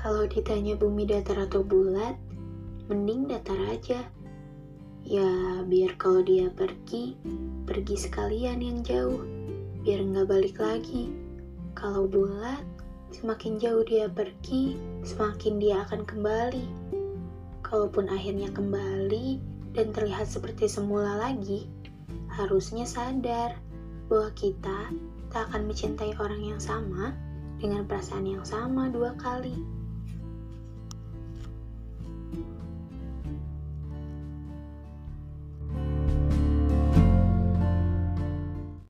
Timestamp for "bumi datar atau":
0.80-1.60